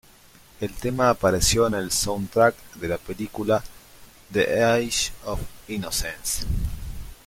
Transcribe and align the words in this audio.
El 0.59 0.73
tema 0.73 1.11
apareció 1.11 1.67
en 1.67 1.75
el 1.75 1.91
soundtrack 1.91 2.55
de 2.79 2.87
la 2.87 2.97
película 2.97 3.63
The 4.33 4.63
Age 4.63 5.11
of 5.25 5.39
Innocence. 5.67 6.43